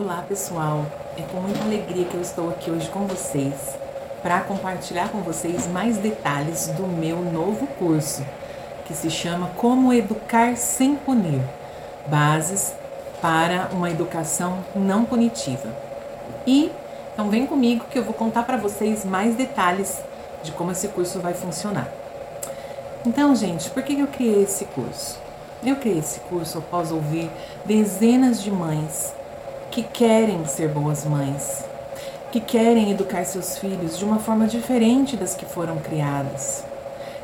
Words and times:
Olá 0.00 0.24
pessoal, 0.28 0.86
é 1.16 1.22
com 1.22 1.38
muita 1.38 1.60
alegria 1.64 2.04
que 2.04 2.14
eu 2.14 2.20
estou 2.20 2.50
aqui 2.50 2.70
hoje 2.70 2.88
com 2.88 3.08
vocês 3.08 3.76
para 4.22 4.38
compartilhar 4.42 5.08
com 5.08 5.22
vocês 5.22 5.66
mais 5.66 5.96
detalhes 5.96 6.68
do 6.68 6.86
meu 6.86 7.16
novo 7.16 7.66
curso 7.66 8.24
que 8.86 8.94
se 8.94 9.10
chama 9.10 9.50
Como 9.56 9.92
Educar 9.92 10.56
Sem 10.56 10.94
Punir 10.94 11.40
Bases 12.06 12.72
para 13.20 13.70
uma 13.72 13.90
Educação 13.90 14.64
Não 14.72 15.04
Punitiva. 15.04 15.68
E 16.46 16.70
então 17.12 17.28
vem 17.28 17.44
comigo 17.44 17.86
que 17.90 17.98
eu 17.98 18.04
vou 18.04 18.14
contar 18.14 18.44
para 18.44 18.56
vocês 18.56 19.04
mais 19.04 19.34
detalhes 19.34 20.00
de 20.44 20.52
como 20.52 20.70
esse 20.70 20.86
curso 20.86 21.18
vai 21.18 21.34
funcionar. 21.34 21.88
Então, 23.04 23.34
gente, 23.34 23.68
por 23.70 23.82
que 23.82 23.98
eu 23.98 24.06
criei 24.06 24.44
esse 24.44 24.64
curso? 24.66 25.18
Eu 25.64 25.74
criei 25.74 25.98
esse 25.98 26.20
curso 26.20 26.58
após 26.58 26.92
ouvir 26.92 27.28
dezenas 27.66 28.40
de 28.40 28.52
mães 28.52 29.17
que 29.78 29.84
querem 29.84 30.44
ser 30.44 30.70
boas 30.70 31.04
mães, 31.04 31.64
que 32.32 32.40
querem 32.40 32.90
educar 32.90 33.24
seus 33.24 33.58
filhos 33.58 33.96
de 33.96 34.04
uma 34.04 34.18
forma 34.18 34.48
diferente 34.48 35.16
das 35.16 35.36
que 35.36 35.44
foram 35.44 35.76
criadas, 35.76 36.64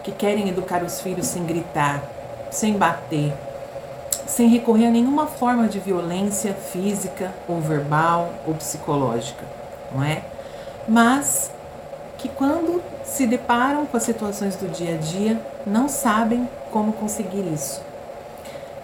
que 0.05 0.13
querem 0.13 0.49
educar 0.49 0.85
os 0.85 1.01
filhos 1.01 1.27
sem 1.27 1.45
gritar, 1.45 2.01
sem 2.53 2.75
bater, 2.75 3.33
sem 4.25 4.47
recorrer 4.47 4.87
a 4.87 4.91
nenhuma 4.93 5.27
forma 5.27 5.67
de 5.67 5.81
violência 5.81 6.55
física 6.55 7.35
ou 7.49 7.61
verbal 7.61 8.31
ou 8.47 8.55
psicológica, 8.55 9.45
não 9.93 10.05
é? 10.05 10.23
Mas 10.87 11.51
que 12.19 12.29
quando 12.29 12.81
se 13.05 13.27
deparam 13.27 13.85
com 13.85 13.97
as 13.97 14.05
situações 14.05 14.55
do 14.55 14.69
dia 14.69 14.95
a 14.95 14.99
dia, 14.99 15.41
não 15.67 15.89
sabem 15.89 16.49
como 16.71 16.93
conseguir 16.93 17.53
isso. 17.53 17.83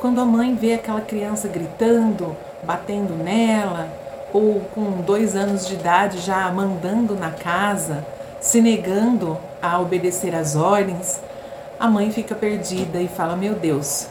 Quando 0.00 0.20
a 0.20 0.24
mãe 0.24 0.56
vê 0.56 0.74
aquela 0.74 1.02
criança 1.02 1.46
gritando, 1.46 2.36
batendo 2.62 3.14
nela, 3.14 3.88
ou 4.32 4.60
com 4.74 5.02
dois 5.02 5.34
anos 5.34 5.66
de 5.66 5.74
idade 5.74 6.18
já 6.18 6.50
mandando 6.50 7.14
na 7.14 7.30
casa, 7.30 8.04
se 8.40 8.60
negando 8.60 9.36
a 9.60 9.78
obedecer 9.78 10.34
às 10.34 10.56
ordens, 10.56 11.20
a 11.78 11.88
mãe 11.88 12.10
fica 12.10 12.34
perdida 12.34 13.00
e 13.00 13.08
fala: 13.08 13.36
Meu 13.36 13.54
Deus, 13.54 14.06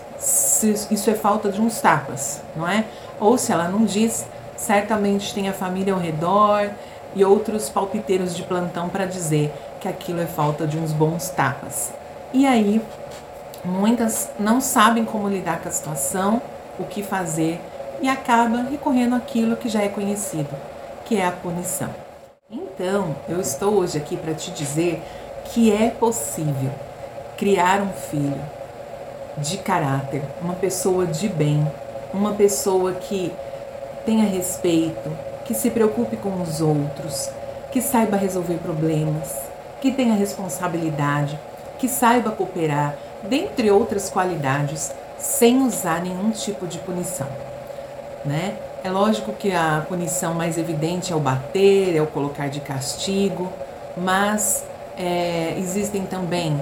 isso 0.92 1.10
é 1.10 1.16
falta 1.16 1.52
de 1.52 1.62
uns 1.62 1.80
tapas, 1.80 2.42
não 2.56 2.68
é? 2.68 2.86
Ou 3.20 3.38
se 3.38 3.52
ela 3.52 3.68
não 3.68 3.86
diz, 3.86 4.26
certamente 4.56 5.34
tem 5.34 5.48
a 5.48 5.54
família 5.54 5.94
ao 5.94 6.00
redor 6.00 6.70
e 7.16 7.24
outros 7.24 7.70
palpiteiros 7.70 8.36
de 8.36 8.44
plantão 8.44 8.90
para 8.90 9.06
dizer 9.06 9.54
que 9.80 9.88
aquilo 9.88 10.22
é 10.22 10.26
falta 10.26 10.68
de 10.68 10.78
uns 10.78 10.92
bons 10.92 11.30
tapas. 11.30 11.92
E 12.34 12.46
aí, 12.46 12.82
muitas 13.64 14.30
não 14.40 14.62
sabem 14.62 15.06
como 15.06 15.30
lidar 15.30 15.60
com 15.60 15.70
a 15.70 15.72
situação, 15.72 16.42
o 16.78 16.84
que 16.84 17.02
fazer 17.02 17.60
e 18.02 18.08
acaba 18.08 18.62
recorrendo 18.62 19.16
àquilo 19.16 19.58
que 19.58 19.68
já 19.68 19.82
é 19.82 19.90
conhecido, 19.90 20.50
que 21.06 21.18
é 21.18 21.26
a 21.26 21.32
punição. 21.32 21.90
Então, 22.50 23.16
eu 23.28 23.40
estou 23.40 23.76
hoje 23.76 23.98
aqui 23.98 24.16
para 24.16 24.34
te 24.34 24.52
dizer 24.52 25.02
que 25.46 25.72
é 25.72 25.90
possível 25.90 26.72
criar 27.38 27.82
um 27.82 27.92
filho 27.92 28.42
de 29.38 29.58
caráter, 29.58 30.22
uma 30.42 30.54
pessoa 30.54 31.06
de 31.06 31.28
bem, 31.28 31.66
uma 32.14 32.34
pessoa 32.34 32.94
que 32.94 33.32
tenha 34.06 34.26
respeito, 34.26 35.12
que 35.46 35.54
se 35.54 35.70
preocupe 35.70 36.18
com 36.18 36.42
os 36.42 36.62
outros, 36.62 37.30
que 37.72 37.82
saiba 37.82 38.18
resolver 38.18 38.56
problemas, 38.56 39.36
que 39.82 39.92
tenha 39.92 40.16
responsabilidade, 40.16 41.40
que 41.78 41.88
saiba 41.88 42.32
cooperar, 42.32 42.96
dentre 43.24 43.70
outras 43.70 44.10
qualidades, 44.10 44.92
sem 45.18 45.62
usar 45.62 46.02
nenhum 46.02 46.32
tipo 46.32 46.66
de 46.66 46.78
punição 46.80 47.28
né? 48.26 48.58
É 48.84 48.90
lógico 48.90 49.34
que 49.34 49.52
a 49.52 49.86
punição 49.88 50.34
mais 50.34 50.58
evidente 50.58 51.12
é 51.12 51.16
o 51.16 51.20
bater, 51.20 51.96
é 51.96 52.02
o 52.02 52.08
colocar 52.08 52.48
de 52.48 52.60
castigo, 52.60 53.52
mas 53.98 54.66
é, 54.98 55.56
existem 55.58 56.04
também 56.04 56.60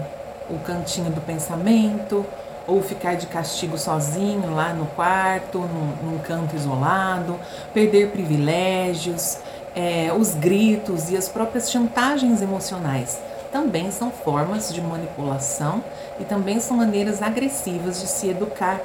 o 0.49 0.57
cantinho 0.59 1.11
do 1.11 1.21
pensamento, 1.21 2.25
ou 2.65 2.81
ficar 2.81 3.15
de 3.15 3.27
castigo 3.27 3.77
sozinho 3.77 4.53
lá 4.53 4.73
no 4.73 4.85
quarto, 4.87 5.59
num, 5.59 6.11
num 6.11 6.19
canto 6.19 6.55
isolado, 6.55 7.39
perder 7.73 8.09
privilégios, 8.09 9.37
é, 9.75 10.11
os 10.11 10.33
gritos 10.33 11.09
e 11.09 11.15
as 11.15 11.29
próprias 11.29 11.71
chantagens 11.71 12.41
emocionais 12.41 13.19
também 13.51 13.91
são 13.91 14.11
formas 14.11 14.73
de 14.73 14.81
manipulação 14.81 15.83
e 16.19 16.25
também 16.25 16.59
são 16.59 16.77
maneiras 16.77 17.21
agressivas 17.21 18.01
de 18.01 18.07
se 18.07 18.29
educar 18.29 18.81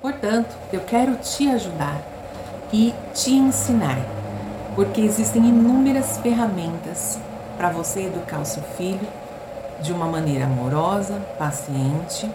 Portanto, 0.00 0.56
eu 0.72 0.80
quero 0.80 1.16
te 1.16 1.48
ajudar 1.48 2.00
e 2.72 2.94
te 3.14 3.32
ensinar, 3.32 3.98
porque 4.74 5.00
existem 5.00 5.46
inúmeras 5.46 6.18
ferramentas 6.18 7.18
para 7.56 7.70
você 7.70 8.06
educar 8.06 8.40
o 8.40 8.44
seu 8.44 8.62
filho 8.76 9.06
de 9.80 9.92
uma 9.92 10.06
maneira 10.06 10.46
amorosa, 10.46 11.20
paciente, 11.38 12.30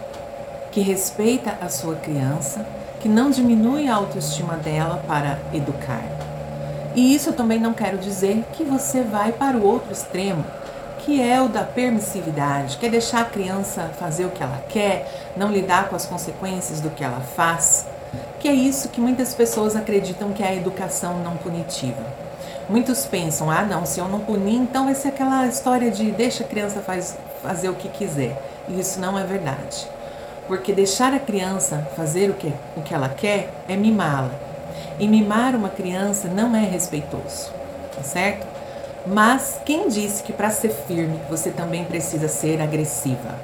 que 0.70 0.80
respeita 0.80 1.58
a 1.60 1.68
sua 1.68 1.96
criança, 1.96 2.64
que 3.00 3.08
não 3.08 3.30
diminui 3.30 3.88
a 3.88 3.96
autoestima 3.96 4.56
dela 4.56 5.02
para 5.06 5.38
educar. 5.52 6.04
E 6.94 7.14
isso 7.14 7.30
eu 7.30 7.32
também 7.32 7.60
não 7.60 7.72
quero 7.72 7.98
dizer 7.98 8.44
que 8.52 8.64
você 8.64 9.02
vai 9.02 9.32
para 9.32 9.56
o 9.56 9.64
outro 9.64 9.92
extremo 9.92 10.44
que 11.08 11.22
é 11.22 11.40
o 11.40 11.48
da 11.48 11.64
permissividade, 11.64 12.76
que 12.76 12.84
é 12.84 12.88
deixar 12.90 13.22
a 13.22 13.24
criança 13.24 13.90
fazer 13.98 14.26
o 14.26 14.28
que 14.28 14.42
ela 14.42 14.62
quer, 14.68 15.30
não 15.38 15.50
lidar 15.50 15.88
com 15.88 15.96
as 15.96 16.04
consequências 16.04 16.82
do 16.82 16.90
que 16.90 17.02
ela 17.02 17.20
faz, 17.34 17.86
que 18.38 18.46
é 18.46 18.52
isso 18.52 18.90
que 18.90 19.00
muitas 19.00 19.34
pessoas 19.34 19.74
acreditam 19.74 20.34
que 20.34 20.42
é 20.42 20.48
a 20.48 20.54
educação 20.54 21.20
não 21.20 21.38
punitiva. 21.38 22.04
Muitos 22.68 23.06
pensam, 23.06 23.50
ah 23.50 23.62
não, 23.62 23.86
se 23.86 23.98
eu 23.98 24.06
não 24.06 24.20
punir, 24.20 24.56
então 24.56 24.84
vai 24.84 24.94
ser 24.94 25.08
aquela 25.08 25.46
história 25.46 25.90
de 25.90 26.10
deixa 26.10 26.44
a 26.44 26.46
criança 26.46 26.80
faz, 26.80 27.16
fazer 27.42 27.70
o 27.70 27.74
que 27.74 27.88
quiser. 27.88 28.38
E 28.68 28.78
isso 28.78 29.00
não 29.00 29.18
é 29.18 29.24
verdade. 29.24 29.88
Porque 30.46 30.74
deixar 30.74 31.14
a 31.14 31.18
criança 31.18 31.88
fazer 31.96 32.28
o 32.28 32.34
que, 32.34 32.52
o 32.76 32.82
que 32.82 32.92
ela 32.92 33.08
quer 33.08 33.48
é 33.66 33.76
mimá-la. 33.76 34.32
E 34.98 35.08
mimar 35.08 35.56
uma 35.56 35.70
criança 35.70 36.28
não 36.28 36.54
é 36.54 36.66
respeitoso, 36.66 37.50
tá 37.96 38.02
certo? 38.02 38.57
Mas 39.06 39.60
quem 39.64 39.88
disse 39.88 40.22
que 40.22 40.32
para 40.32 40.50
ser 40.50 40.70
firme 40.86 41.20
você 41.28 41.50
também 41.50 41.84
precisa 41.84 42.28
ser 42.28 42.60
agressiva? 42.60 43.34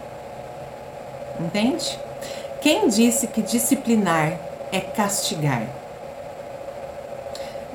Entende? 1.40 1.98
Quem 2.60 2.88
disse 2.88 3.26
que 3.26 3.42
disciplinar 3.42 4.38
é 4.72 4.80
castigar? 4.80 5.62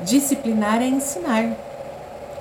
Disciplinar 0.04 0.82
é 0.82 0.88
ensinar. 0.88 1.52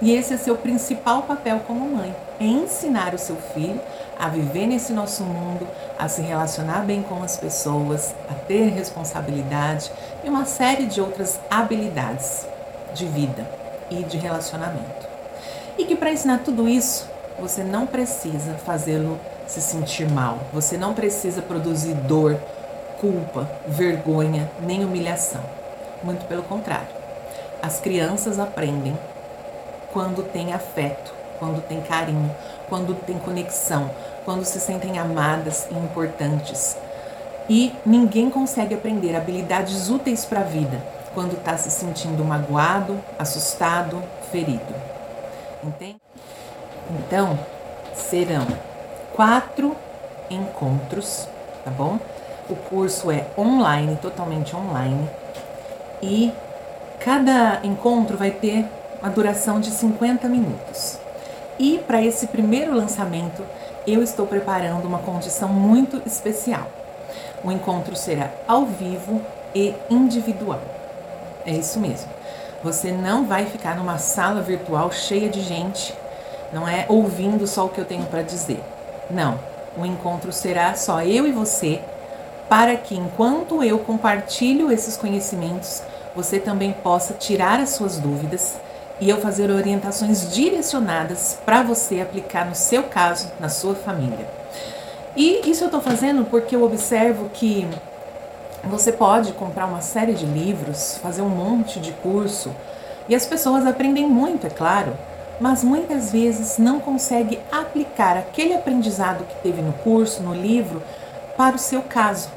E 0.00 0.14
esse 0.14 0.32
é 0.32 0.36
seu 0.36 0.56
principal 0.56 1.22
papel 1.22 1.60
como 1.66 1.88
mãe: 1.88 2.14
é 2.38 2.44
ensinar 2.44 3.14
o 3.14 3.18
seu 3.18 3.36
filho 3.36 3.80
a 4.18 4.28
viver 4.28 4.66
nesse 4.66 4.92
nosso 4.92 5.24
mundo, 5.24 5.66
a 5.98 6.08
se 6.08 6.22
relacionar 6.22 6.84
bem 6.84 7.02
com 7.02 7.22
as 7.22 7.36
pessoas, 7.36 8.14
a 8.30 8.34
ter 8.34 8.68
responsabilidade 8.68 9.90
e 10.22 10.28
uma 10.28 10.44
série 10.44 10.86
de 10.86 11.00
outras 11.00 11.40
habilidades 11.50 12.46
de 12.94 13.06
vida 13.06 13.44
e 13.90 14.02
de 14.04 14.18
relacionamento. 14.18 15.07
E 15.78 15.84
que 15.84 15.94
para 15.94 16.10
ensinar 16.10 16.38
tudo 16.38 16.68
isso, 16.68 17.08
você 17.38 17.62
não 17.62 17.86
precisa 17.86 18.54
fazê-lo 18.54 19.18
se 19.46 19.60
sentir 19.60 20.10
mal. 20.10 20.38
Você 20.52 20.76
não 20.76 20.92
precisa 20.92 21.40
produzir 21.40 21.94
dor, 21.94 22.36
culpa, 23.00 23.48
vergonha, 23.66 24.50
nem 24.60 24.84
humilhação. 24.84 25.40
Muito 26.02 26.26
pelo 26.26 26.42
contrário. 26.42 26.88
As 27.62 27.78
crianças 27.78 28.40
aprendem 28.40 28.98
quando 29.92 30.22
tem 30.22 30.52
afeto, 30.52 31.14
quando 31.38 31.62
tem 31.62 31.80
carinho, 31.80 32.34
quando 32.68 32.94
tem 32.94 33.18
conexão, 33.18 33.90
quando 34.24 34.44
se 34.44 34.58
sentem 34.58 34.98
amadas 34.98 35.66
e 35.70 35.74
importantes. 35.74 36.76
E 37.48 37.72
ninguém 37.86 38.28
consegue 38.28 38.74
aprender 38.74 39.16
habilidades 39.16 39.88
úteis 39.88 40.24
para 40.24 40.40
a 40.40 40.44
vida 40.44 40.82
quando 41.14 41.34
está 41.34 41.56
se 41.56 41.70
sentindo 41.70 42.24
magoado, 42.24 43.00
assustado, 43.18 44.02
ferido. 44.30 44.87
Entende? 45.62 46.00
Então, 46.90 47.38
serão 47.94 48.46
quatro 49.14 49.76
encontros, 50.30 51.28
tá 51.64 51.70
bom? 51.70 51.98
O 52.48 52.56
curso 52.56 53.10
é 53.10 53.26
online, 53.36 53.96
totalmente 53.96 54.54
online. 54.54 55.08
E 56.02 56.32
cada 57.00 57.60
encontro 57.62 58.16
vai 58.16 58.30
ter 58.30 58.64
uma 59.00 59.10
duração 59.10 59.60
de 59.60 59.70
50 59.70 60.28
minutos. 60.28 60.98
E 61.58 61.78
para 61.78 62.00
esse 62.00 62.28
primeiro 62.28 62.74
lançamento, 62.74 63.44
eu 63.86 64.02
estou 64.02 64.26
preparando 64.26 64.86
uma 64.86 64.98
condição 64.98 65.48
muito 65.48 66.00
especial. 66.06 66.66
O 67.42 67.50
encontro 67.50 67.96
será 67.96 68.30
ao 68.46 68.64
vivo 68.64 69.20
e 69.54 69.74
individual. 69.90 70.60
É 71.44 71.52
isso 71.52 71.80
mesmo. 71.80 72.17
Você 72.62 72.90
não 72.90 73.24
vai 73.24 73.46
ficar 73.46 73.76
numa 73.76 73.98
sala 73.98 74.40
virtual 74.40 74.90
cheia 74.90 75.28
de 75.28 75.40
gente, 75.40 75.94
não 76.52 76.66
é 76.66 76.86
ouvindo 76.88 77.46
só 77.46 77.66
o 77.66 77.68
que 77.68 77.80
eu 77.80 77.84
tenho 77.84 78.04
para 78.06 78.22
dizer. 78.22 78.60
Não, 79.08 79.38
o 79.76 79.86
encontro 79.86 80.32
será 80.32 80.74
só 80.74 81.02
eu 81.02 81.26
e 81.26 81.30
você, 81.30 81.80
para 82.48 82.76
que 82.76 82.96
enquanto 82.96 83.62
eu 83.62 83.78
compartilho 83.78 84.72
esses 84.72 84.96
conhecimentos, 84.96 85.82
você 86.16 86.40
também 86.40 86.72
possa 86.72 87.14
tirar 87.14 87.60
as 87.60 87.70
suas 87.70 87.98
dúvidas 87.98 88.58
e 89.00 89.08
eu 89.08 89.20
fazer 89.20 89.50
orientações 89.50 90.32
direcionadas 90.32 91.38
para 91.46 91.62
você 91.62 92.00
aplicar 92.00 92.44
no 92.44 92.56
seu 92.56 92.84
caso, 92.84 93.30
na 93.38 93.48
sua 93.48 93.76
família. 93.76 94.28
E 95.16 95.48
isso 95.48 95.62
eu 95.62 95.68
estou 95.68 95.80
fazendo 95.80 96.24
porque 96.24 96.56
eu 96.56 96.64
observo 96.64 97.28
que 97.32 97.68
você 98.64 98.92
pode 98.92 99.32
comprar 99.32 99.66
uma 99.66 99.80
série 99.80 100.12
de 100.12 100.26
livros, 100.26 100.98
fazer 101.02 101.22
um 101.22 101.28
monte 101.28 101.80
de 101.80 101.92
curso 101.92 102.54
e 103.08 103.14
as 103.14 103.24
pessoas 103.24 103.66
aprendem 103.66 104.06
muito, 104.06 104.46
é 104.46 104.50
claro, 104.50 104.92
mas 105.40 105.62
muitas 105.62 106.10
vezes 106.10 106.58
não 106.58 106.80
consegue 106.80 107.38
aplicar 107.50 108.16
aquele 108.16 108.54
aprendizado 108.54 109.24
que 109.24 109.36
teve 109.42 109.62
no 109.62 109.72
curso, 109.72 110.22
no 110.22 110.34
livro, 110.34 110.82
para 111.36 111.56
o 111.56 111.58
seu 111.58 111.82
caso, 111.82 112.28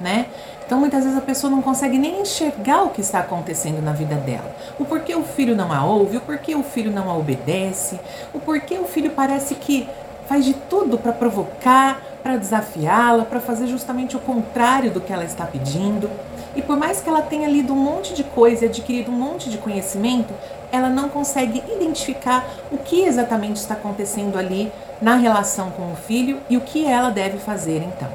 né? 0.00 0.26
Então 0.66 0.80
muitas 0.80 1.04
vezes 1.04 1.18
a 1.18 1.20
pessoa 1.20 1.50
não 1.50 1.60
consegue 1.60 1.98
nem 1.98 2.22
enxergar 2.22 2.84
o 2.84 2.88
que 2.88 3.02
está 3.02 3.20
acontecendo 3.20 3.82
na 3.82 3.92
vida 3.92 4.14
dela. 4.14 4.50
O 4.78 4.84
porquê 4.84 5.14
o 5.14 5.22
filho 5.22 5.54
não 5.54 5.70
a 5.70 5.84
ouve, 5.84 6.16
o 6.16 6.20
porquê 6.22 6.54
o 6.54 6.62
filho 6.62 6.90
não 6.90 7.10
a 7.10 7.14
obedece, 7.14 8.00
o 8.32 8.40
porquê 8.40 8.78
o 8.78 8.84
filho 8.84 9.10
parece 9.10 9.54
que 9.54 9.86
faz 10.28 10.44
de 10.44 10.54
tudo 10.54 10.98
para 10.98 11.12
provocar, 11.12 12.00
para 12.22 12.36
desafiá-la, 12.36 13.24
para 13.24 13.40
fazer 13.40 13.66
justamente 13.66 14.16
o 14.16 14.20
contrário 14.20 14.90
do 14.90 15.00
que 15.00 15.12
ela 15.12 15.24
está 15.24 15.44
pedindo. 15.44 16.10
E 16.56 16.62
por 16.62 16.76
mais 16.76 17.00
que 17.00 17.08
ela 17.08 17.20
tenha 17.20 17.48
lido 17.48 17.72
um 17.72 17.76
monte 17.76 18.14
de 18.14 18.24
coisa 18.24 18.64
e 18.64 18.68
adquirido 18.68 19.10
um 19.10 19.14
monte 19.14 19.50
de 19.50 19.58
conhecimento, 19.58 20.32
ela 20.72 20.88
não 20.88 21.08
consegue 21.08 21.62
identificar 21.70 22.46
o 22.70 22.78
que 22.78 23.02
exatamente 23.02 23.56
está 23.56 23.74
acontecendo 23.74 24.38
ali 24.38 24.72
na 25.02 25.16
relação 25.16 25.70
com 25.70 25.92
o 25.92 25.96
filho 25.96 26.40
e 26.48 26.56
o 26.56 26.60
que 26.60 26.86
ela 26.86 27.10
deve 27.10 27.38
fazer 27.38 27.82
então. 27.82 28.08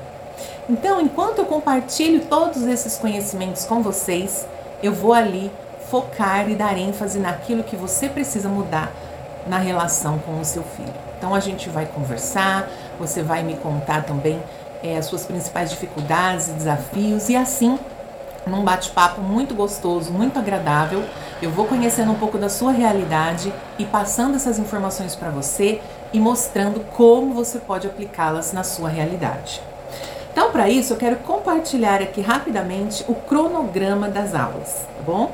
Então, 0.70 1.02
enquanto 1.02 1.40
eu 1.40 1.46
compartilho 1.46 2.26
todos 2.26 2.66
esses 2.66 2.98
conhecimentos 2.98 3.66
com 3.66 3.82
vocês, 3.82 4.48
eu 4.82 4.94
vou 4.94 5.14
ali 5.14 5.52
focar 5.90 6.50
e 6.50 6.56
dar 6.56 6.78
ênfase 6.78 7.20
naquilo 7.20 7.64
que 7.64 7.76
você 7.76 8.08
precisa 8.08 8.48
mudar 8.48 8.92
na 9.48 9.58
relação 9.58 10.20
com 10.20 10.40
o 10.40 10.46
seu 10.46 10.64
filho. 10.64 11.09
Então 11.20 11.36
a 11.36 11.42
gente 11.42 11.70
vai 11.70 11.86
conversar, 11.86 12.70
você 12.98 13.22
vai 13.22 13.44
me 13.44 13.56
contar 13.58 14.06
também 14.06 14.42
é, 14.82 14.98
as 14.98 15.06
suas 15.06 15.26
principais 15.26 15.70
dificuldades 15.70 16.48
e 16.48 16.54
desafios, 16.54 17.28
e 17.28 17.36
assim, 17.36 17.78
num 18.48 18.64
bate-papo 18.64 19.20
muito 19.20 19.54
gostoso, 19.54 20.14
muito 20.14 20.40
agradável, 20.40 21.04
eu 21.42 21.52
vou 21.52 21.66
conhecendo 21.66 22.14
um 22.14 22.16
pouco 22.16 22.38
da 22.38 22.48
sua 22.48 22.72
realidade 22.72 23.54
e 23.78 23.84
passando 23.84 24.38
essas 24.38 24.58
informações 24.60 25.14
para 25.14 25.30
você 25.30 25.82
e 26.14 26.20
mostrando 26.22 26.80
como 26.92 27.34
você 27.34 27.60
pode 27.60 27.86
aplicá-las 27.86 28.54
na 28.54 28.64
sua 28.64 28.88
realidade. 28.88 29.62
Então, 30.32 30.54
para 30.54 30.70
isso, 30.70 30.94
eu 30.94 30.98
quero 30.98 31.18
compartilhar 31.18 32.02
aqui 32.02 32.22
rapidamente 32.22 33.04
o 33.10 33.16
cronograma 33.16 34.08
das 34.08 34.34
aulas, 34.34 34.86
tá 34.96 35.04
bom? 35.06 35.32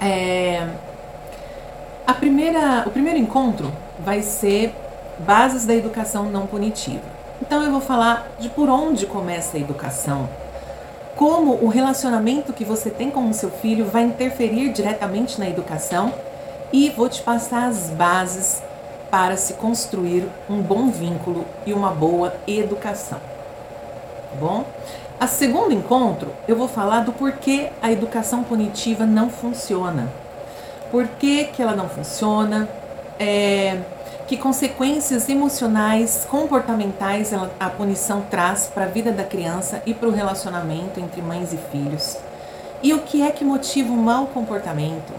É, 0.00 0.66
a 2.06 2.14
primeira, 2.14 2.84
o 2.86 2.90
primeiro 2.90 3.18
encontro 3.18 3.70
vai 3.98 4.22
ser 4.22 4.74
bases 5.18 5.66
da 5.66 5.74
educação 5.74 6.24
não 6.24 6.46
punitiva. 6.46 7.02
Então 7.40 7.62
eu 7.62 7.70
vou 7.70 7.80
falar 7.80 8.28
de 8.38 8.48
por 8.48 8.68
onde 8.68 9.06
começa 9.06 9.56
a 9.56 9.60
educação, 9.60 10.28
como 11.16 11.52
o 11.54 11.68
relacionamento 11.68 12.52
que 12.52 12.64
você 12.64 12.90
tem 12.90 13.10
com 13.10 13.28
o 13.28 13.34
seu 13.34 13.50
filho 13.50 13.84
vai 13.86 14.02
interferir 14.02 14.72
diretamente 14.72 15.38
na 15.38 15.48
educação 15.48 16.12
e 16.72 16.90
vou 16.90 17.08
te 17.08 17.22
passar 17.22 17.68
as 17.68 17.90
bases 17.90 18.62
para 19.10 19.36
se 19.36 19.54
construir 19.54 20.28
um 20.48 20.60
bom 20.60 20.90
vínculo 20.90 21.44
e 21.66 21.72
uma 21.72 21.90
boa 21.90 22.34
educação. 22.46 23.18
Tá 23.18 24.36
bom? 24.38 24.64
A 25.18 25.26
segundo 25.26 25.72
encontro, 25.72 26.32
eu 26.46 26.54
vou 26.54 26.68
falar 26.68 27.00
do 27.00 27.12
porquê 27.12 27.70
a 27.82 27.90
educação 27.90 28.44
punitiva 28.44 29.04
não 29.04 29.30
funciona 29.30 30.08
por 30.90 31.06
que, 31.06 31.44
que 31.44 31.62
ela 31.62 31.76
não 31.76 31.88
funciona, 31.88 32.68
é, 33.18 33.80
que 34.26 34.36
consequências 34.36 35.28
emocionais, 35.28 36.26
comportamentais 36.30 37.32
a 37.58 37.70
punição 37.70 38.20
traz 38.30 38.66
para 38.66 38.84
a 38.84 38.88
vida 38.88 39.10
da 39.10 39.24
criança 39.24 39.82
e 39.86 39.94
para 39.94 40.08
o 40.08 40.12
relacionamento 40.12 41.00
entre 41.00 41.22
mães 41.22 41.52
e 41.52 41.56
filhos. 41.56 42.18
E 42.82 42.92
o 42.92 43.00
que 43.00 43.22
é 43.22 43.30
que 43.30 43.44
motiva 43.44 43.92
o 43.92 43.96
mau 43.96 44.26
comportamento, 44.26 45.12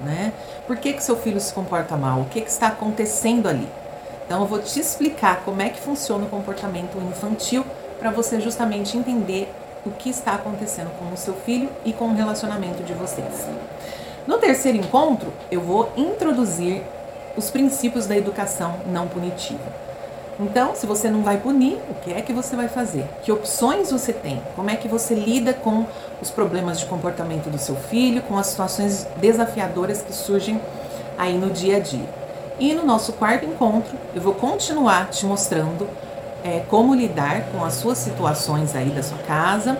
né? 0.00 0.32
Por 0.66 0.76
que, 0.76 0.94
que 0.94 1.02
seu 1.02 1.16
filho 1.16 1.38
se 1.40 1.52
comporta 1.52 1.96
mal? 1.96 2.22
O 2.22 2.24
que, 2.24 2.40
que 2.40 2.50
está 2.50 2.68
acontecendo 2.68 3.48
ali? 3.48 3.68
Então 4.26 4.40
eu 4.40 4.46
vou 4.46 4.58
te 4.58 4.80
explicar 4.80 5.42
como 5.44 5.60
é 5.60 5.68
que 5.68 5.80
funciona 5.80 6.24
o 6.24 6.28
comportamento 6.28 6.96
infantil 6.98 7.64
para 7.98 8.10
você 8.10 8.40
justamente 8.40 8.96
entender 8.96 9.52
o 9.84 9.90
que 9.90 10.08
está 10.08 10.34
acontecendo 10.34 10.90
com 10.98 11.12
o 11.12 11.16
seu 11.16 11.34
filho 11.34 11.68
e 11.84 11.92
com 11.92 12.06
o 12.06 12.14
relacionamento 12.14 12.82
de 12.82 12.94
vocês. 12.94 13.46
No 14.26 14.38
terceiro 14.38 14.78
encontro, 14.78 15.30
eu 15.50 15.60
vou 15.60 15.92
introduzir 15.96 16.82
os 17.36 17.50
princípios 17.50 18.06
da 18.06 18.16
educação 18.16 18.76
não 18.86 19.06
punitiva. 19.08 19.84
Então, 20.38 20.74
se 20.74 20.84
você 20.84 21.08
não 21.08 21.22
vai 21.22 21.38
punir, 21.38 21.78
o 21.88 21.94
que 22.02 22.12
é 22.12 22.20
que 22.20 22.32
você 22.32 22.56
vai 22.56 22.68
fazer? 22.68 23.06
Que 23.22 23.30
opções 23.30 23.92
você 23.92 24.12
tem? 24.12 24.42
Como 24.56 24.68
é 24.68 24.74
que 24.74 24.88
você 24.88 25.14
lida 25.14 25.54
com 25.54 25.86
os 26.20 26.30
problemas 26.30 26.80
de 26.80 26.86
comportamento 26.86 27.48
do 27.48 27.58
seu 27.58 27.76
filho, 27.76 28.20
com 28.22 28.36
as 28.36 28.48
situações 28.48 29.06
desafiadoras 29.18 30.02
que 30.02 30.12
surgem 30.12 30.60
aí 31.16 31.38
no 31.38 31.50
dia 31.50 31.76
a 31.76 31.80
dia? 31.80 32.08
E 32.58 32.74
no 32.74 32.84
nosso 32.84 33.12
quarto 33.12 33.44
encontro, 33.44 33.96
eu 34.14 34.20
vou 34.20 34.34
continuar 34.34 35.08
te 35.10 35.24
mostrando 35.24 35.88
é, 36.42 36.62
como 36.68 36.94
lidar 36.94 37.44
com 37.52 37.64
as 37.64 37.74
suas 37.74 37.98
situações 37.98 38.74
aí 38.74 38.90
da 38.90 39.02
sua 39.02 39.18
casa 39.18 39.78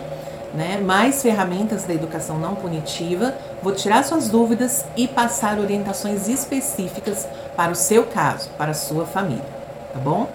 né, 0.55 0.77
mais 0.77 1.21
ferramentas 1.21 1.83
da 1.83 1.93
educação 1.93 2.39
não 2.39 2.55
punitiva, 2.55 3.35
vou 3.61 3.73
tirar 3.73 4.03
suas 4.03 4.29
dúvidas 4.29 4.85
e 4.95 5.07
passar 5.07 5.59
orientações 5.59 6.27
específicas 6.27 7.27
para 7.55 7.71
o 7.71 7.75
seu 7.75 8.05
caso, 8.05 8.49
para 8.57 8.71
a 8.71 8.73
sua 8.73 9.05
família, 9.05 9.45
tá 9.93 9.99
bom? 9.99 10.27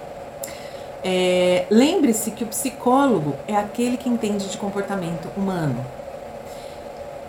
É, 1.02 1.64
Lembre-se 1.70 2.30
que 2.30 2.44
o 2.44 2.46
psicólogo 2.46 3.34
é 3.48 3.56
aquele 3.56 3.96
que 3.96 4.08
entende 4.08 4.48
de 4.48 4.58
comportamento 4.58 5.28
humano. 5.36 5.84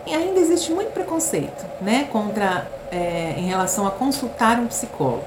E 0.05 0.13
ainda 0.13 0.39
existe 0.39 0.71
muito 0.71 0.91
preconceito, 0.91 1.65
né, 1.79 2.07
contra 2.11 2.67
é, 2.91 3.35
em 3.38 3.47
relação 3.47 3.88
a 3.88 3.91
consultar 3.91 4.59
um 4.59 4.67
psicólogo. 4.67 5.23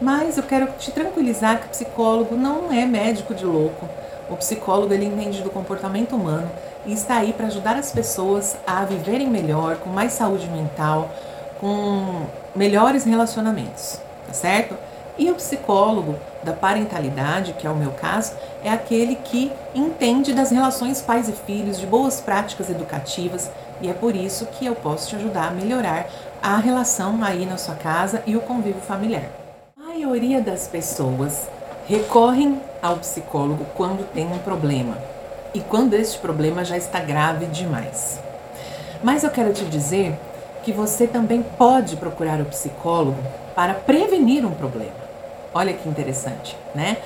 Mas 0.00 0.36
eu 0.36 0.42
quero 0.42 0.66
te 0.78 0.90
tranquilizar 0.90 1.60
que 1.60 1.68
psicólogo 1.68 2.36
não 2.36 2.72
é 2.72 2.84
médico 2.84 3.34
de 3.34 3.44
louco. 3.44 3.88
O 4.30 4.36
psicólogo 4.36 4.94
ele 4.94 5.06
entende 5.06 5.42
do 5.42 5.50
comportamento 5.50 6.14
humano 6.14 6.48
e 6.86 6.92
está 6.92 7.16
aí 7.16 7.32
para 7.32 7.48
ajudar 7.48 7.76
as 7.76 7.90
pessoas 7.90 8.56
a 8.66 8.84
viverem 8.84 9.28
melhor, 9.28 9.76
com 9.78 9.90
mais 9.90 10.12
saúde 10.12 10.48
mental, 10.48 11.10
com 11.60 12.22
melhores 12.54 13.04
relacionamentos, 13.04 14.00
tá 14.26 14.32
certo? 14.32 14.76
E 15.18 15.30
o 15.30 15.34
psicólogo 15.34 16.16
da 16.42 16.52
parentalidade, 16.52 17.52
que 17.52 17.66
é 17.66 17.70
o 17.70 17.76
meu 17.76 17.90
caso, 17.90 18.32
é 18.64 18.70
aquele 18.70 19.16
que 19.16 19.52
entende 19.74 20.32
das 20.32 20.50
relações 20.50 21.02
pais 21.02 21.28
e 21.28 21.32
filhos, 21.32 21.78
de 21.78 21.86
boas 21.86 22.20
práticas 22.20 22.70
educativas, 22.70 23.50
e 23.82 23.90
é 23.90 23.92
por 23.92 24.14
isso 24.14 24.46
que 24.46 24.64
eu 24.64 24.74
posso 24.74 25.08
te 25.08 25.16
ajudar 25.16 25.48
a 25.48 25.50
melhorar 25.50 26.06
a 26.42 26.56
relação 26.56 27.22
aí 27.22 27.44
na 27.44 27.58
sua 27.58 27.74
casa 27.74 28.22
e 28.26 28.36
o 28.36 28.40
convívio 28.40 28.80
familiar. 28.80 29.28
A 29.78 29.88
maioria 29.88 30.40
das 30.40 30.66
pessoas 30.68 31.48
recorrem 31.90 32.60
ao 32.80 32.98
psicólogo 32.98 33.66
quando 33.74 34.08
tem 34.12 34.24
um 34.24 34.38
problema 34.38 34.96
e 35.52 35.58
quando 35.58 35.94
este 35.94 36.18
problema 36.18 36.64
já 36.64 36.76
está 36.76 37.00
grave 37.00 37.46
demais. 37.46 38.20
Mas 39.02 39.24
eu 39.24 39.30
quero 39.30 39.52
te 39.52 39.64
dizer 39.64 40.16
que 40.62 40.70
você 40.70 41.08
também 41.08 41.42
pode 41.42 41.96
procurar 41.96 42.40
o 42.40 42.44
psicólogo 42.44 43.18
para 43.56 43.74
prevenir 43.74 44.46
um 44.46 44.52
problema. 44.52 45.00
Olha 45.52 45.72
que 45.72 45.88
interessante, 45.88 46.56
né? 46.76 46.98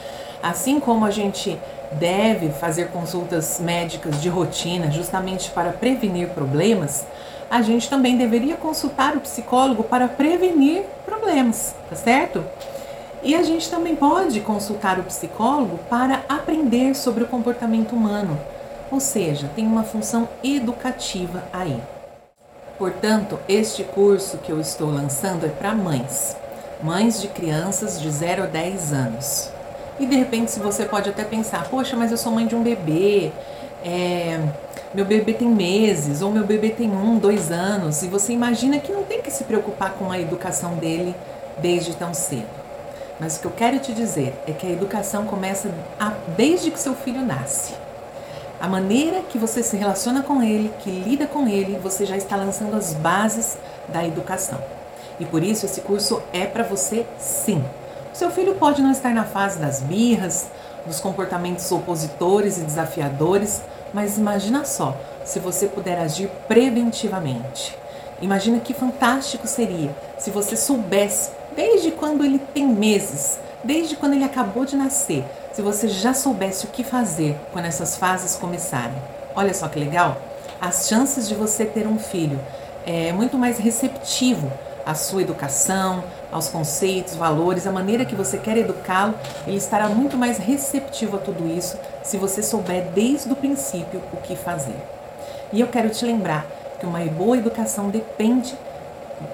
Assim 0.43 0.79
como 0.79 1.07
a 1.07 1.11
gente 1.11 1.59
deve 1.93 2.51
fazer 2.51 2.89
consultas 2.89 3.59
médicas 3.59 4.21
de 4.21 4.29
rotina 4.29 4.91
justamente 4.91 5.51
para 5.51 5.71
prevenir 5.71 6.29
problemas, 6.29 7.07
a 7.51 7.63
gente 7.63 7.89
também 7.89 8.19
deveria 8.19 8.57
consultar 8.57 9.17
o 9.17 9.21
psicólogo 9.21 9.83
para 9.83 10.09
prevenir 10.09 10.83
problemas, 11.07 11.75
tá 11.89 11.97
certo? 11.97 12.45
E 13.25 13.35
a 13.35 13.43
gente 13.43 13.71
também 13.71 13.97
pode 13.97 14.39
consultar 14.41 14.99
o 14.99 15.05
psicólogo 15.05 15.79
para 15.89 16.23
aprender 16.29 16.95
sobre 16.95 17.25
o 17.25 17.27
comportamento 17.27 17.95
humano, 17.97 18.39
ou 18.93 19.01
seja, 19.01 19.51
tem 19.57 19.67
uma 19.67 19.83
função 19.83 20.29
educativa 20.43 21.43
aí. 21.51 21.81
Portanto, 22.79 23.39
este 23.49 23.83
curso 23.83 24.37
que 24.37 24.53
eu 24.53 24.61
estou 24.61 24.91
lançando 24.91 25.47
é 25.47 25.49
para 25.49 25.75
mães, 25.75 26.37
mães 26.83 27.19
de 27.19 27.29
crianças 27.29 27.99
de 27.99 28.11
0 28.11 28.43
a 28.43 28.47
10 28.47 28.93
anos. 28.93 29.49
E 29.99 30.05
de 30.05 30.17
repente, 30.17 30.51
se 30.51 30.61
você 30.61 30.85
pode 30.85 31.09
até 31.09 31.25
pensar, 31.25 31.67
poxa, 31.71 31.97
mas 31.97 32.11
eu 32.11 32.19
sou 32.19 32.31
mãe 32.31 32.47
de 32.47 32.55
um 32.55 32.63
bebê, 32.63 33.33
é, 33.83 34.39
meu 34.93 35.07
bebê 35.07 35.33
tem 35.33 35.49
meses, 35.49 36.21
ou 36.21 36.31
meu 36.31 36.45
bebê 36.45 36.69
tem 36.69 36.91
um, 36.91 37.17
dois 37.17 37.51
anos, 37.51 38.03
e 38.03 38.07
você 38.07 38.35
imagina 38.35 38.79
que 38.79 38.93
não 38.93 39.03
tem 39.03 39.23
que 39.23 39.31
se 39.31 39.45
preocupar 39.45 39.93
com 39.93 40.11
a 40.11 40.21
educação 40.21 40.75
dele 40.75 41.15
desde 41.63 41.97
tão 41.97 42.13
cedo. 42.13 42.64
Mas 43.21 43.37
o 43.37 43.41
que 43.41 43.47
eu 43.47 43.51
quero 43.51 43.79
te 43.79 43.93
dizer 43.93 44.35
é 44.47 44.53
que 44.53 44.67
a 44.67 44.71
educação 44.71 45.25
começa 45.25 45.71
a, 45.99 46.13
desde 46.37 46.71
que 46.71 46.79
seu 46.79 46.95
filho 46.95 47.25
nasce. 47.25 47.75
A 48.61 48.67
maneira 48.67 49.21
que 49.23 49.39
você 49.39 49.63
se 49.63 49.77
relaciona 49.77 50.23
com 50.23 50.43
ele, 50.43 50.73
que 50.81 50.91
lida 50.91 51.27
com 51.27 51.47
ele, 51.47 51.79
você 51.83 52.07
já 52.07 52.17
está 52.17 52.37
lançando 52.37 52.75
as 52.77 52.95
bases 52.95 53.57
da 53.89 54.05
educação. 54.05 54.59
E 55.21 55.25
por 55.25 55.43
isso 55.43 55.67
esse 55.67 55.81
curso 55.81 56.23
é 56.33 56.47
para 56.47 56.65
você 56.65 57.07
sim. 57.19 57.63
O 58.13 58.17
seu 58.17 58.31
filho 58.31 58.55
pode 58.55 58.81
não 58.81 58.91
estar 58.91 59.13
na 59.13 59.25
fase 59.25 59.59
das 59.59 59.81
birras, 59.81 60.47
dos 60.87 61.01
comportamentos 61.01 61.71
opositores 61.71 62.59
e 62.59 62.63
desafiadores, 62.63 63.63
mas 63.93 64.19
imagina 64.19 64.65
só 64.65 64.97
se 65.25 65.39
você 65.39 65.67
puder 65.67 65.99
agir 65.99 66.29
preventivamente. 66.49 67.77
Imagina 68.21 68.61
que 68.61 68.75
fantástico 68.75 69.47
seria 69.47 69.95
se 70.19 70.31
você 70.31 70.57
soubesse, 70.57 71.31
desde 71.55 71.91
quando 71.91 72.25
ele 72.25 72.39
tem 72.39 72.67
meses, 72.67 73.39
desde 73.63 73.97
quando 73.97 74.15
ele 74.15 74.25
acabou 74.25 74.65
de 74.65 74.77
nascer, 74.77 75.25
se 75.53 75.63
você 75.63 75.89
já 75.89 76.13
soubesse 76.13 76.67
o 76.67 76.69
que 76.69 76.85
fazer 76.85 77.37
quando 77.53 77.67
essas 77.67 77.97
fases 77.97 78.37
começarem. 78.37 78.97
Olha 79.35 79.55
só 79.55 79.69
que 79.69 79.79
legal! 79.79 80.17
As 80.61 80.89
chances 80.89 81.29
de 81.29 81.35
você 81.35 81.65
ter 81.65 81.87
um 81.87 81.99
filho 81.99 82.39
é 82.87 83.13
muito 83.13 83.39
mais 83.39 83.59
receptivo 83.59 84.51
à 84.85 84.95
sua 84.95 85.23
educação, 85.23 86.05
aos 86.31 86.49
conceitos, 86.49 87.15
valores, 87.15 87.67
a 87.67 87.73
maneira 87.73 88.05
que 88.05 88.15
você 88.15 88.37
quer 88.37 88.57
educá-lo, 88.57 89.15
ele 89.47 89.57
estará 89.57 89.89
muito 89.89 90.17
mais 90.17 90.39
receptivo 90.39 91.17
a 91.17 91.21
tudo 91.21 91.47
isso 91.49 91.79
se 92.03 92.17
você 92.17 92.43
souber 92.43 92.87
desde 92.95 93.33
o 93.33 93.37
princípio 93.37 94.03
o 94.13 94.17
que 94.19 94.37
fazer. 94.37 94.77
E 95.53 95.61
eu 95.61 95.69
quero 95.69 95.89
te 95.91 96.05
lembrar 96.05 96.45
que 96.79 96.87
uma 96.87 97.01
boa 97.07 97.37
educação 97.37 97.89
depende 97.89 98.55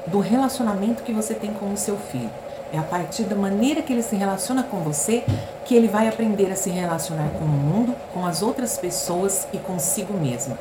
do 0.07 0.21
relacionamento 0.21 1.03
que 1.03 1.13
você 1.13 1.35
tem 1.35 1.53
com 1.53 1.73
o 1.73 1.77
seu 1.77 1.97
filho. 1.97 2.31
É 2.73 2.79
a 2.79 2.83
partir 2.83 3.25
da 3.25 3.35
maneira 3.35 3.83
que 3.83 3.93
ele 3.93 4.03
se 4.03 4.15
relaciona 4.15 4.63
com 4.63 4.79
você 4.79 5.25
que 5.65 5.75
ele 5.75 5.89
vai 5.89 6.09
aprender 6.09 6.51
a 6.53 6.57
se 6.57 6.71
relacionar 6.71 7.31
com 7.31 7.45
o 7.45 7.49
mundo, 7.49 7.97
com 8.15 8.25
as 8.25 8.43
outras 8.43 8.79
pessoas 8.79 9.47
e 9.53 9.59
consigo 9.59 10.15
mesmo. 10.15 10.57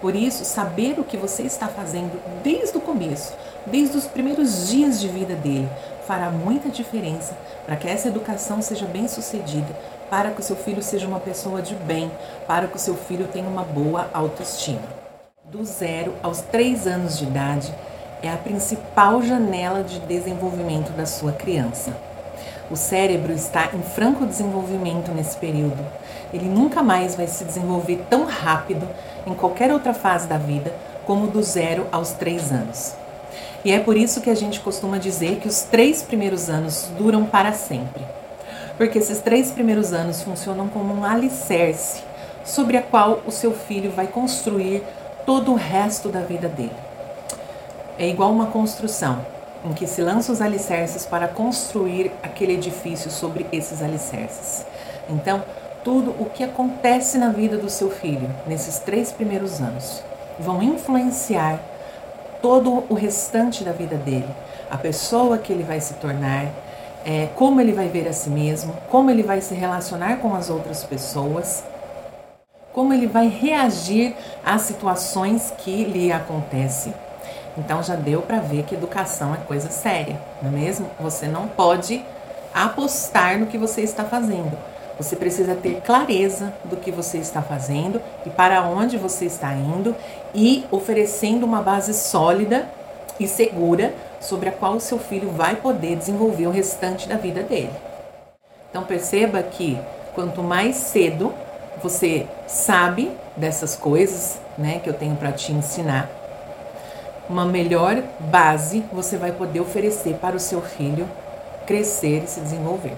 Por 0.00 0.14
isso, 0.14 0.44
saber 0.44 1.00
o 1.00 1.04
que 1.04 1.16
você 1.16 1.42
está 1.42 1.68
fazendo 1.68 2.20
desde 2.42 2.76
o 2.76 2.80
começo, 2.80 3.32
desde 3.66 3.96
os 3.96 4.06
primeiros 4.06 4.68
dias 4.68 5.00
de 5.00 5.08
vida 5.08 5.34
dele, 5.34 5.68
fará 6.06 6.30
muita 6.30 6.68
diferença 6.68 7.34
para 7.64 7.76
que 7.76 7.88
essa 7.88 8.08
educação 8.08 8.60
seja 8.60 8.86
bem 8.86 9.08
sucedida, 9.08 9.74
para 10.10 10.30
que 10.30 10.40
o 10.40 10.44
seu 10.44 10.54
filho 10.54 10.82
seja 10.82 11.08
uma 11.08 11.18
pessoa 11.18 11.62
de 11.62 11.74
bem, 11.74 12.10
para 12.46 12.68
que 12.68 12.76
o 12.76 12.80
seu 12.80 12.94
filho 12.94 13.26
tenha 13.28 13.48
uma 13.48 13.64
boa 13.64 14.08
autoestima. 14.12 14.82
Do 15.44 15.64
zero 15.64 16.14
aos 16.22 16.40
três 16.42 16.86
anos 16.86 17.18
de 17.18 17.24
idade, 17.24 17.74
é 18.26 18.32
a 18.32 18.36
principal 18.36 19.22
janela 19.22 19.84
de 19.84 20.00
desenvolvimento 20.00 20.90
da 20.92 21.06
sua 21.06 21.32
criança. 21.32 21.96
O 22.68 22.74
cérebro 22.74 23.32
está 23.32 23.70
em 23.72 23.82
franco 23.82 24.26
desenvolvimento 24.26 25.12
nesse 25.12 25.36
período. 25.36 25.78
Ele 26.34 26.48
nunca 26.48 26.82
mais 26.82 27.14
vai 27.14 27.28
se 27.28 27.44
desenvolver 27.44 28.04
tão 28.10 28.24
rápido 28.24 28.86
em 29.24 29.32
qualquer 29.32 29.72
outra 29.72 29.94
fase 29.94 30.26
da 30.26 30.36
vida 30.36 30.74
como 31.06 31.28
do 31.28 31.40
zero 31.40 31.86
aos 31.92 32.10
três 32.10 32.50
anos. 32.50 32.94
E 33.64 33.72
é 33.72 33.78
por 33.78 33.96
isso 33.96 34.20
que 34.20 34.30
a 34.30 34.34
gente 34.34 34.58
costuma 34.58 34.98
dizer 34.98 35.36
que 35.36 35.46
os 35.46 35.62
três 35.62 36.02
primeiros 36.02 36.50
anos 36.50 36.90
duram 36.98 37.24
para 37.24 37.52
sempre. 37.52 38.02
Porque 38.76 38.98
esses 38.98 39.20
três 39.20 39.52
primeiros 39.52 39.92
anos 39.92 40.22
funcionam 40.22 40.66
como 40.68 40.92
um 40.92 41.04
alicerce 41.04 42.02
sobre 42.44 42.76
a 42.76 42.82
qual 42.82 43.20
o 43.24 43.30
seu 43.30 43.52
filho 43.52 43.92
vai 43.92 44.08
construir 44.08 44.82
todo 45.24 45.52
o 45.52 45.56
resto 45.56 46.08
da 46.08 46.20
vida 46.20 46.48
dele 46.48 46.85
é 47.98 48.08
igual 48.08 48.30
uma 48.30 48.46
construção, 48.46 49.24
em 49.64 49.72
que 49.72 49.86
se 49.86 50.02
lança 50.02 50.30
os 50.30 50.40
alicerces 50.40 51.06
para 51.06 51.26
construir 51.26 52.12
aquele 52.22 52.54
edifício 52.54 53.10
sobre 53.10 53.46
esses 53.50 53.82
alicerces. 53.82 54.66
Então, 55.08 55.42
tudo 55.82 56.10
o 56.18 56.26
que 56.26 56.44
acontece 56.44 57.16
na 57.16 57.30
vida 57.30 57.56
do 57.56 57.70
seu 57.70 57.90
filho 57.90 58.28
nesses 58.46 58.78
três 58.78 59.12
primeiros 59.12 59.60
anos 59.60 60.02
vão 60.38 60.62
influenciar 60.62 61.60
todo 62.42 62.84
o 62.88 62.94
restante 62.94 63.64
da 63.64 63.72
vida 63.72 63.96
dele, 63.96 64.28
a 64.70 64.76
pessoa 64.76 65.38
que 65.38 65.52
ele 65.52 65.62
vai 65.62 65.80
se 65.80 65.94
tornar, 65.94 66.46
é, 67.04 67.28
como 67.34 67.60
ele 67.60 67.72
vai 67.72 67.88
ver 67.88 68.06
a 68.08 68.12
si 68.12 68.28
mesmo, 68.28 68.74
como 68.90 69.10
ele 69.10 69.22
vai 69.22 69.40
se 69.40 69.54
relacionar 69.54 70.18
com 70.18 70.34
as 70.34 70.50
outras 70.50 70.84
pessoas, 70.84 71.64
como 72.74 72.92
ele 72.92 73.06
vai 73.06 73.28
reagir 73.28 74.14
às 74.44 74.62
situações 74.62 75.52
que 75.56 75.84
lhe 75.84 76.12
acontecem 76.12 76.92
então 77.56 77.82
já 77.82 77.94
deu 77.94 78.22
para 78.22 78.38
ver 78.38 78.64
que 78.64 78.74
educação 78.74 79.34
é 79.34 79.38
coisa 79.38 79.70
séria, 79.70 80.20
não 80.42 80.50
é 80.50 80.52
mesmo? 80.52 80.88
Você 81.00 81.26
não 81.26 81.48
pode 81.48 82.04
apostar 82.52 83.38
no 83.38 83.46
que 83.46 83.58
você 83.58 83.82
está 83.82 84.04
fazendo. 84.04 84.56
Você 84.98 85.14
precisa 85.14 85.54
ter 85.54 85.82
clareza 85.82 86.54
do 86.64 86.76
que 86.76 86.90
você 86.90 87.18
está 87.18 87.42
fazendo 87.42 88.00
e 88.24 88.30
para 88.30 88.62
onde 88.62 88.96
você 88.96 89.26
está 89.26 89.52
indo 89.52 89.94
e 90.34 90.64
oferecendo 90.70 91.44
uma 91.44 91.60
base 91.60 91.92
sólida 91.92 92.66
e 93.20 93.28
segura 93.28 93.94
sobre 94.20 94.48
a 94.48 94.52
qual 94.52 94.74
o 94.74 94.80
seu 94.80 94.98
filho 94.98 95.30
vai 95.30 95.56
poder 95.56 95.96
desenvolver 95.96 96.46
o 96.46 96.50
restante 96.50 97.08
da 97.08 97.16
vida 97.16 97.42
dele. 97.42 97.72
Então 98.70 98.84
perceba 98.84 99.42
que 99.42 99.78
quanto 100.14 100.42
mais 100.42 100.76
cedo 100.76 101.32
você 101.82 102.26
sabe 102.46 103.12
dessas 103.36 103.76
coisas, 103.76 104.38
né, 104.56 104.80
que 104.82 104.88
eu 104.88 104.94
tenho 104.94 105.14
para 105.16 105.32
te 105.32 105.52
ensinar, 105.52 106.10
uma 107.28 107.44
melhor 107.44 108.02
base 108.20 108.84
você 108.92 109.16
vai 109.16 109.32
poder 109.32 109.60
oferecer 109.60 110.14
para 110.14 110.36
o 110.36 110.40
seu 110.40 110.60
filho 110.60 111.08
crescer 111.66 112.22
e 112.24 112.26
se 112.26 112.40
desenvolver. 112.40 112.94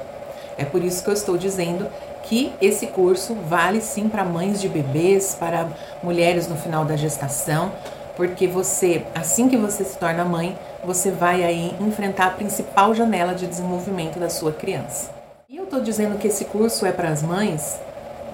É 0.56 0.64
por 0.64 0.84
isso 0.84 1.02
que 1.02 1.08
eu 1.08 1.14
estou 1.14 1.38
dizendo 1.38 1.86
que 2.24 2.52
esse 2.60 2.88
curso 2.88 3.34
vale 3.34 3.80
sim 3.80 4.08
para 4.08 4.24
mães 4.24 4.60
de 4.60 4.68
bebês, 4.68 5.34
para 5.38 5.68
mulheres 6.02 6.46
no 6.46 6.56
final 6.56 6.84
da 6.84 6.96
gestação, 6.96 7.72
porque 8.16 8.46
você, 8.46 9.04
assim 9.14 9.48
que 9.48 9.56
você 9.56 9.84
se 9.84 9.96
torna 9.96 10.24
mãe, 10.24 10.58
você 10.84 11.10
vai 11.10 11.44
aí 11.44 11.74
enfrentar 11.80 12.26
a 12.26 12.30
principal 12.30 12.94
janela 12.94 13.34
de 13.34 13.46
desenvolvimento 13.46 14.18
da 14.18 14.28
sua 14.28 14.52
criança. 14.52 15.10
E 15.48 15.56
eu 15.56 15.64
estou 15.64 15.80
dizendo 15.80 16.18
que 16.18 16.26
esse 16.26 16.44
curso 16.44 16.84
é 16.84 16.92
para 16.92 17.08
as 17.08 17.22
mães, 17.22 17.80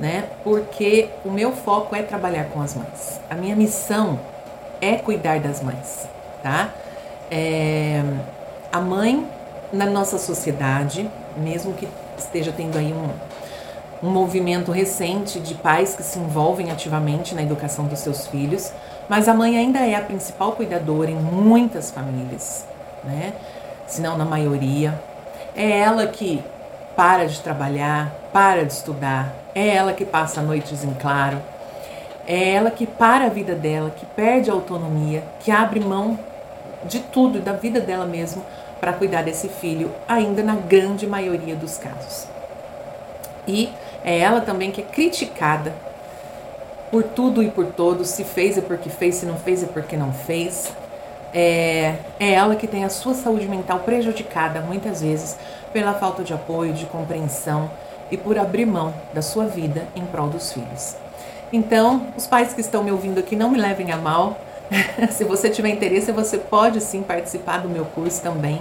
né? 0.00 0.24
Porque 0.42 1.08
o 1.24 1.30
meu 1.30 1.52
foco 1.52 1.94
é 1.94 2.02
trabalhar 2.02 2.44
com 2.46 2.60
as 2.60 2.74
mães. 2.74 3.20
A 3.30 3.34
minha 3.34 3.54
missão 3.54 4.18
é 4.80 4.96
cuidar 4.96 5.40
das 5.40 5.62
mães, 5.62 6.08
tá? 6.42 6.70
É, 7.30 8.02
a 8.72 8.80
mãe 8.80 9.26
na 9.72 9.86
nossa 9.86 10.18
sociedade, 10.18 11.10
mesmo 11.36 11.72
que 11.74 11.88
esteja 12.16 12.52
tendo 12.52 12.78
aí 12.78 12.92
um, 12.92 13.10
um 14.06 14.10
movimento 14.10 14.70
recente 14.70 15.40
de 15.40 15.54
pais 15.54 15.94
que 15.94 16.02
se 16.02 16.18
envolvem 16.18 16.70
ativamente 16.70 17.34
na 17.34 17.42
educação 17.42 17.86
dos 17.86 17.98
seus 18.00 18.26
filhos, 18.26 18.72
mas 19.08 19.28
a 19.28 19.34
mãe 19.34 19.58
ainda 19.58 19.80
é 19.80 19.94
a 19.94 20.00
principal 20.00 20.52
cuidadora 20.52 21.10
em 21.10 21.16
muitas 21.16 21.90
famílias, 21.90 22.64
né? 23.02 23.32
Se 23.86 24.00
não 24.00 24.16
na 24.16 24.24
maioria. 24.24 24.98
É 25.54 25.78
ela 25.78 26.06
que 26.06 26.42
para 26.96 27.26
de 27.26 27.40
trabalhar, 27.40 28.12
para 28.32 28.64
de 28.64 28.72
estudar, 28.72 29.34
é 29.54 29.68
ela 29.68 29.92
que 29.92 30.04
passa 30.04 30.40
noites 30.40 30.84
em 30.84 30.94
claro, 30.94 31.40
é 32.26 32.50
ela 32.50 32.70
que 32.70 32.86
para 32.86 33.26
a 33.26 33.28
vida 33.28 33.54
dela, 33.54 33.90
que 33.90 34.06
perde 34.06 34.50
a 34.50 34.54
autonomia, 34.54 35.22
que 35.40 35.50
abre 35.50 35.80
mão 35.80 36.18
de 36.84 37.00
tudo, 37.00 37.40
da 37.40 37.52
vida 37.52 37.80
dela 37.80 38.06
mesmo, 38.06 38.44
para 38.80 38.92
cuidar 38.92 39.22
desse 39.22 39.48
filho, 39.48 39.90
ainda 40.06 40.42
na 40.42 40.54
grande 40.54 41.06
maioria 41.06 41.54
dos 41.54 41.78
casos. 41.78 42.26
E 43.46 43.70
é 44.04 44.18
ela 44.18 44.40
também 44.40 44.70
que 44.70 44.80
é 44.80 44.84
criticada 44.84 45.72
por 46.90 47.02
tudo 47.02 47.42
e 47.42 47.50
por 47.50 47.66
todos, 47.66 48.08
se 48.08 48.24
fez 48.24 48.56
é 48.56 48.60
porque 48.60 48.88
fez, 48.88 49.16
se 49.16 49.26
não 49.26 49.36
fez 49.36 49.62
é 49.62 49.66
porque 49.66 49.96
não 49.96 50.12
fez. 50.12 50.72
É, 51.32 51.96
é 52.20 52.32
ela 52.32 52.54
que 52.54 52.68
tem 52.68 52.84
a 52.84 52.88
sua 52.88 53.14
saúde 53.14 53.48
mental 53.48 53.80
prejudicada 53.80 54.60
muitas 54.60 55.02
vezes 55.02 55.36
pela 55.72 55.94
falta 55.94 56.22
de 56.22 56.32
apoio, 56.32 56.72
de 56.72 56.86
compreensão 56.86 57.70
e 58.10 58.16
por 58.16 58.38
abrir 58.38 58.66
mão 58.66 58.94
da 59.12 59.20
sua 59.20 59.46
vida 59.46 59.88
em 59.96 60.06
prol 60.06 60.28
dos 60.28 60.52
filhos. 60.52 61.03
Então, 61.54 62.08
os 62.16 62.26
pais 62.26 62.52
que 62.52 62.60
estão 62.60 62.82
me 62.82 62.90
ouvindo 62.90 63.20
aqui, 63.20 63.36
não 63.36 63.48
me 63.48 63.56
levem 63.56 63.92
a 63.92 63.96
mal. 63.96 64.36
Se 65.12 65.22
você 65.22 65.48
tiver 65.48 65.68
interesse, 65.68 66.10
você 66.10 66.36
pode 66.36 66.80
sim 66.80 67.00
participar 67.00 67.58
do 67.58 67.68
meu 67.68 67.84
curso 67.84 68.20
também. 68.20 68.60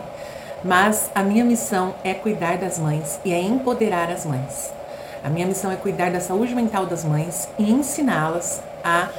Mas 0.63 1.09
a 1.15 1.23
minha 1.23 1.43
missão 1.43 1.95
é 2.03 2.13
cuidar 2.13 2.59
das 2.59 2.77
mães 2.77 3.19
e 3.25 3.33
é 3.33 3.41
empoderar 3.41 4.11
as 4.11 4.27
mães. 4.27 4.71
A 5.23 5.29
minha 5.29 5.47
missão 5.47 5.71
é 5.71 5.75
cuidar 5.75 6.11
da 6.11 6.19
saúde 6.19 6.53
mental 6.53 6.85
das 6.85 7.03
mães 7.03 7.49
e 7.57 7.71
ensiná-las 7.71 8.61
a 8.83 9.09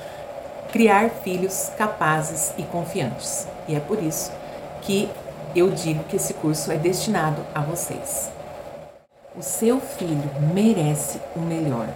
criar 0.71 1.11
filhos 1.11 1.73
capazes 1.77 2.55
e 2.57 2.63
confiantes. 2.63 3.49
E 3.67 3.75
é 3.75 3.81
por 3.81 4.01
isso 4.01 4.31
que 4.83 5.11
eu 5.57 5.69
digo 5.71 6.05
que 6.05 6.15
esse 6.15 6.33
curso 6.35 6.71
é 6.71 6.77
destinado 6.77 7.43
a 7.53 7.61
vocês. 7.61 8.31
O 9.37 9.43
seu 9.43 9.81
filho 9.81 10.31
merece 10.55 11.19
o 11.35 11.41
melhor 11.41 11.89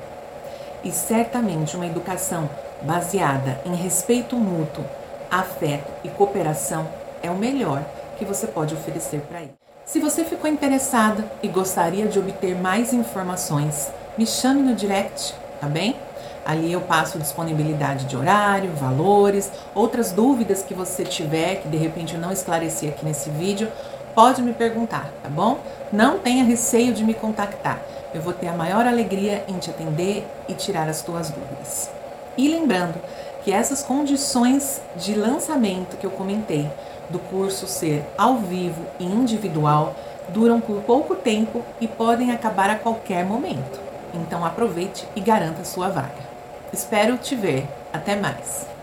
e 0.85 0.91
certamente 0.91 1.77
uma 1.77 1.87
educação 1.87 2.49
baseada 2.83 3.61
em 3.65 3.75
respeito 3.75 4.37
mútuo, 4.37 4.85
afeto 5.31 5.91
e 6.05 6.09
cooperação 6.09 6.89
é 7.23 7.31
o 7.31 7.37
melhor 7.37 7.85
que 8.19 8.25
você 8.25 8.47
pode 8.47 8.75
oferecer 8.75 9.21
para 9.23 9.43
ele. 9.43 9.55
Se 9.85 10.01
você 10.01 10.25
ficou 10.25 10.51
interessada 10.51 11.25
e 11.43 11.49
gostaria 11.49 12.07
de 12.07 12.19
obter 12.19 12.55
mais 12.55 12.93
informações, 12.93 13.91
me 14.19 14.27
chame 14.27 14.63
no 14.63 14.75
direct, 14.75 15.35
tá 15.61 15.67
bem? 15.67 15.97
Ali 16.45 16.73
eu 16.73 16.81
passo 16.81 17.19
disponibilidade 17.19 18.07
de 18.07 18.17
horário, 18.17 18.73
valores, 18.73 19.51
outras 19.75 20.13
dúvidas 20.13 20.63
que 20.63 20.75
você 20.75 21.05
tiver 21.05 21.57
que 21.57 21.69
de 21.69 21.77
repente 21.77 22.15
eu 22.15 22.21
não 22.21 22.33
esclareci 22.33 22.89
aqui 22.89 23.05
nesse 23.05 23.31
vídeo, 23.31 23.71
pode 24.19 24.43
me 24.43 24.53
perguntar, 24.53 25.13
tá 25.23 25.29
bom? 25.29 25.61
Não 25.93 26.19
tenha 26.19 26.43
receio 26.43 26.93
de 26.93 27.05
me 27.05 27.15
contactar. 27.15 27.81
Eu 28.13 28.21
vou 28.21 28.33
ter 28.33 28.49
a 28.49 28.53
maior 28.53 28.85
alegria 28.85 29.45
em 29.47 29.57
te 29.59 29.71
atender 29.71 30.27
e 30.49 30.55
tirar 30.55 30.89
as 30.89 31.03
tuas 31.03 31.31
dúvidas. 31.31 31.89
E 32.37 32.49
lembrando 32.49 33.01
que 33.45 33.53
essas 33.53 33.81
condições 33.81 34.83
de 34.97 35.15
lançamento 35.15 35.97
que 35.97 36.05
eu 36.05 36.11
comentei 36.11 36.69
do 37.09 37.21
curso 37.21 37.69
ser 37.69 38.05
ao 38.19 38.39
vivo 38.39 38.83
e 38.99 39.05
individual 39.05 39.95
duram 40.31 40.61
por 40.61 40.83
pouco 40.83 41.15
tempo 41.15 41.63
e 41.81 41.87
podem 41.87 42.33
acabar 42.33 42.71
a 42.71 42.75
qualquer 42.75 43.25
momento. 43.25 43.79
Então 44.13 44.45
aproveite 44.45 45.07
e 45.15 45.21
garanta 45.21 45.63
sua 45.63 45.91
vaga. 45.91 46.27
Espero 46.73 47.19
te 47.19 47.37
ver. 47.37 47.69
Até 47.93 48.17
mais! 48.17 48.78